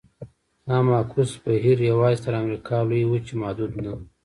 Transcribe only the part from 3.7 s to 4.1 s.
نه و.